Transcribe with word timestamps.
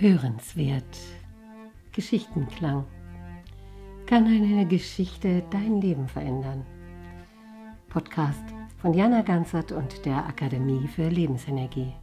Hörenswert. 0.00 0.84
Geschichtenklang. 1.92 2.86
Kann 4.04 4.26
eine 4.26 4.66
Geschichte 4.66 5.42
dein 5.50 5.80
Leben 5.80 6.06
verändern? 6.06 6.66
Podcast 7.88 8.44
von 8.76 8.92
Jana 8.92 9.22
Ganzert 9.22 9.72
und 9.72 10.04
der 10.04 10.26
Akademie 10.26 10.86
für 10.86 11.08
Lebensenergie. 11.08 11.94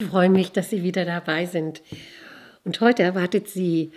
Ich 0.00 0.08
freue 0.08 0.28
mich, 0.28 0.50
dass 0.50 0.70
Sie 0.70 0.82
wieder 0.82 1.04
dabei 1.04 1.46
sind. 1.46 1.82
Und 2.64 2.80
heute 2.80 3.04
erwartet 3.04 3.48
Sie 3.48 3.92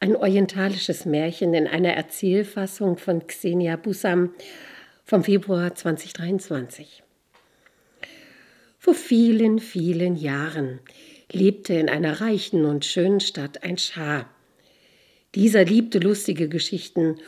ein 0.00 0.16
orientalisches 0.16 1.04
Märchen 1.04 1.52
in 1.52 1.66
einer 1.66 1.92
Erzählfassung 1.92 2.96
von 2.96 3.26
Xenia 3.26 3.76
Busam 3.76 4.30
vom 5.04 5.24
Februar 5.24 5.74
2023. 5.74 7.02
Vor 8.78 8.94
vielen, 8.94 9.58
vielen 9.58 10.16
Jahren 10.16 10.80
lebte 11.32 11.74
in 11.74 11.88
einer 11.88 12.20
reichen 12.20 12.64
und 12.64 12.84
schönen 12.84 13.20
Stadt 13.20 13.62
ein 13.62 13.78
Schar. 13.78 14.28
Dieser 15.34 15.64
liebte 15.64 15.98
lustige 15.98 16.48
Geschichten, 16.48 17.18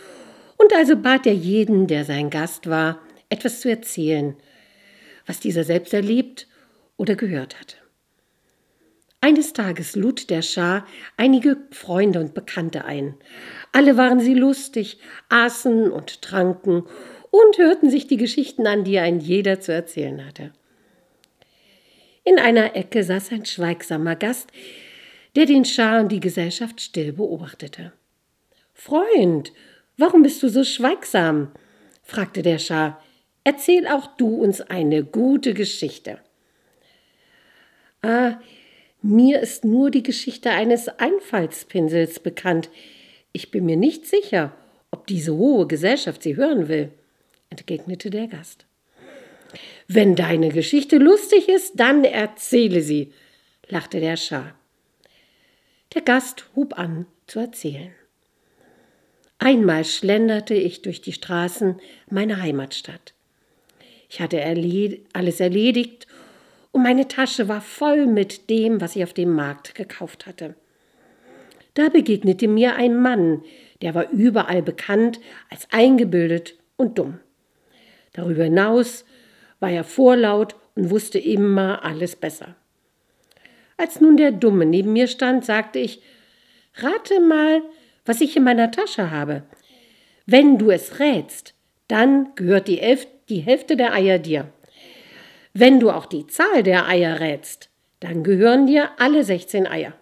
und 0.56 0.72
also 0.74 0.96
bat 0.96 1.26
er 1.26 1.34
jeden, 1.34 1.86
der 1.86 2.04
sein 2.04 2.30
Gast 2.30 2.68
war, 2.68 3.00
etwas 3.28 3.60
zu 3.60 3.70
erzählen, 3.70 4.34
was 5.26 5.40
dieser 5.40 5.64
selbst 5.64 5.94
erlebt 5.94 6.48
oder 6.96 7.14
gehört 7.14 7.58
hatte. 7.60 7.76
Eines 9.20 9.52
Tages 9.52 9.96
lud 9.96 10.30
der 10.30 10.42
Schar 10.42 10.86
einige 11.16 11.56
Freunde 11.70 12.20
und 12.20 12.34
Bekannte 12.34 12.84
ein. 12.84 13.14
Alle 13.72 13.96
waren 13.96 14.20
sie 14.20 14.34
lustig, 14.34 14.98
aßen 15.28 15.90
und 15.90 16.22
tranken 16.22 16.84
und 17.30 17.58
hörten 17.58 17.90
sich 17.90 18.06
die 18.06 18.16
Geschichten 18.16 18.66
an, 18.66 18.84
die 18.84 18.98
ein 18.98 19.20
jeder 19.20 19.60
zu 19.60 19.72
erzählen 19.72 20.24
hatte. 20.24 20.52
In 22.28 22.38
einer 22.38 22.76
Ecke 22.76 23.02
saß 23.02 23.32
ein 23.32 23.46
schweigsamer 23.46 24.14
Gast, 24.14 24.50
der 25.34 25.46
den 25.46 25.64
Schar 25.64 26.02
und 26.02 26.12
die 26.12 26.20
Gesellschaft 26.20 26.78
still 26.82 27.14
beobachtete. 27.14 27.94
Freund, 28.74 29.50
warum 29.96 30.22
bist 30.22 30.42
du 30.42 30.50
so 30.50 30.62
schweigsam? 30.62 31.52
fragte 32.02 32.42
der 32.42 32.58
Schar. 32.58 33.02
Erzähl 33.44 33.86
auch 33.86 34.08
du 34.18 34.42
uns 34.42 34.60
eine 34.60 35.04
gute 35.04 35.54
Geschichte. 35.54 36.18
Ah, 38.02 38.38
mir 39.00 39.40
ist 39.40 39.64
nur 39.64 39.90
die 39.90 40.02
Geschichte 40.02 40.50
eines 40.50 40.88
Einfallspinsels 40.88 42.20
bekannt. 42.20 42.68
Ich 43.32 43.50
bin 43.50 43.64
mir 43.64 43.78
nicht 43.78 44.06
sicher, 44.06 44.52
ob 44.90 45.06
diese 45.06 45.34
hohe 45.34 45.66
Gesellschaft 45.66 46.22
sie 46.22 46.36
hören 46.36 46.68
will, 46.68 46.92
entgegnete 47.48 48.10
der 48.10 48.26
Gast. 48.26 48.67
Wenn 49.86 50.14
deine 50.14 50.50
Geschichte 50.50 50.98
lustig 50.98 51.48
ist, 51.48 51.72
dann 51.76 52.04
erzähle 52.04 52.82
sie, 52.82 53.12
lachte 53.68 54.00
der 54.00 54.16
Schar. 54.16 54.54
Der 55.94 56.02
Gast 56.02 56.44
hub 56.54 56.78
an 56.78 57.06
zu 57.26 57.38
erzählen. 57.38 57.92
Einmal 59.38 59.84
schlenderte 59.84 60.54
ich 60.54 60.82
durch 60.82 61.00
die 61.00 61.12
Straßen 61.12 61.80
meiner 62.10 62.42
Heimatstadt. 62.42 63.14
Ich 64.10 64.20
hatte 64.20 64.40
erled 64.40 65.06
alles 65.12 65.38
erledigt 65.40 66.06
und 66.72 66.82
meine 66.82 67.08
Tasche 67.08 67.48
war 67.48 67.60
voll 67.60 68.06
mit 68.06 68.50
dem, 68.50 68.80
was 68.80 68.96
ich 68.96 69.04
auf 69.04 69.12
dem 69.12 69.32
Markt 69.32 69.74
gekauft 69.74 70.26
hatte. 70.26 70.54
Da 71.74 71.88
begegnete 71.88 72.48
mir 72.48 72.74
ein 72.74 73.00
Mann, 73.00 73.44
der 73.80 73.94
war 73.94 74.10
überall 74.10 74.62
bekannt 74.62 75.20
als 75.50 75.68
eingebildet 75.70 76.54
und 76.76 76.98
dumm. 76.98 77.20
Darüber 78.12 78.44
hinaus 78.44 79.04
war 79.60 79.70
er 79.70 79.84
vorlaut 79.84 80.54
und 80.74 80.90
wusste 80.90 81.18
immer 81.18 81.84
alles 81.84 82.16
besser. 82.16 82.54
Als 83.76 84.00
nun 84.00 84.16
der 84.16 84.32
Dumme 84.32 84.66
neben 84.66 84.92
mir 84.92 85.06
stand, 85.06 85.44
sagte 85.44 85.78
ich, 85.78 86.02
rate 86.74 87.20
mal, 87.20 87.62
was 88.04 88.20
ich 88.20 88.36
in 88.36 88.44
meiner 88.44 88.70
Tasche 88.70 89.10
habe. 89.10 89.44
Wenn 90.26 90.58
du 90.58 90.70
es 90.70 90.98
rätst, 90.98 91.54
dann 91.86 92.34
gehört 92.34 92.68
die, 92.68 92.80
Elf 92.80 93.06
die 93.28 93.40
Hälfte 93.40 93.76
der 93.76 93.94
Eier 93.94 94.18
dir. 94.18 94.52
Wenn 95.54 95.80
du 95.80 95.90
auch 95.90 96.06
die 96.06 96.26
Zahl 96.26 96.62
der 96.62 96.86
Eier 96.86 97.20
rätst, 97.20 97.70
dann 98.00 98.22
gehören 98.22 98.66
dir 98.66 98.90
alle 98.98 99.24
16 99.24 99.66
Eier. 99.66 99.92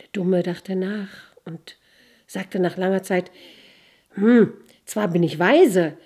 Der 0.00 0.08
Dumme 0.12 0.42
dachte 0.42 0.76
nach 0.76 1.08
und 1.44 1.76
sagte 2.26 2.60
nach 2.60 2.76
langer 2.76 3.02
Zeit, 3.02 3.30
hm, 4.14 4.52
zwar 4.84 5.08
bin 5.08 5.22
ich 5.22 5.38
weise, 5.38 5.96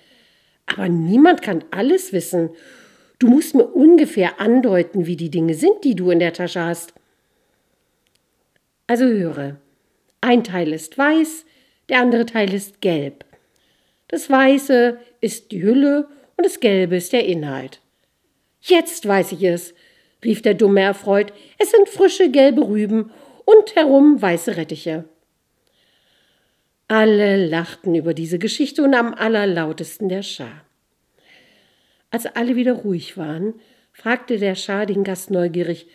aber 0.67 0.89
niemand 0.89 1.41
kann 1.41 1.63
alles 1.71 2.13
wissen. 2.13 2.51
Du 3.19 3.27
musst 3.27 3.55
mir 3.55 3.65
ungefähr 3.65 4.39
andeuten, 4.39 5.07
wie 5.07 5.15
die 5.15 5.31
Dinge 5.31 5.55
sind, 5.55 5.83
die 5.83 5.95
du 5.95 6.11
in 6.11 6.19
der 6.19 6.33
Tasche 6.33 6.61
hast. 6.61 6.93
Also 8.85 9.05
höre. 9.05 9.57
Ein 10.21 10.43
Teil 10.43 10.71
ist 10.73 10.97
weiß, 10.97 11.45
der 11.89 11.99
andere 11.99 12.25
Teil 12.25 12.53
ist 12.53 12.81
gelb. 12.81 13.25
Das 14.07 14.29
Weiße 14.29 14.99
ist 15.19 15.51
die 15.51 15.63
Hülle 15.63 16.07
und 16.37 16.45
das 16.45 16.59
Gelbe 16.59 16.95
ist 16.95 17.13
der 17.13 17.25
Inhalt. 17.25 17.81
Jetzt 18.61 19.07
weiß 19.07 19.31
ich 19.33 19.43
es, 19.43 19.73
rief 20.23 20.41
der 20.41 20.53
Dumme 20.53 20.81
erfreut. 20.81 21.33
Es 21.57 21.71
sind 21.71 21.89
frische 21.89 22.29
gelbe 22.29 22.67
Rüben 22.67 23.11
und 23.45 23.75
herum 23.75 24.21
weiße 24.21 24.57
Rettiche. 24.57 25.05
Alle 26.87 27.47
lachten 27.47 27.95
über 27.95 28.13
diese 28.13 28.39
Geschichte 28.39 28.81
und 28.83 28.93
am 28.93 29.13
allerlautesten 29.13 30.07
der 30.07 30.23
Schar. 30.23 30.65
Als 32.11 32.25
alle 32.25 32.55
wieder 32.55 32.73
ruhig 32.73 33.17
waren, 33.17 33.55
fragte 33.91 34.37
der 34.37 34.55
Schar 34.55 34.85
den 34.85 35.03
Gast 35.03 35.29
neugierig 35.29 35.87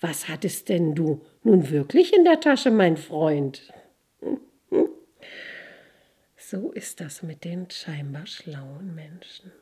Was 0.00 0.28
hattest 0.28 0.68
denn 0.68 0.94
du 0.94 1.22
nun 1.42 1.70
wirklich 1.70 2.14
in 2.14 2.24
der 2.24 2.40
Tasche, 2.40 2.70
mein 2.70 2.96
Freund? 2.96 3.72
So 6.36 6.72
ist 6.72 7.00
das 7.00 7.22
mit 7.22 7.44
den 7.44 7.70
scheinbar 7.70 8.26
schlauen 8.26 8.92
Menschen. 8.96 9.52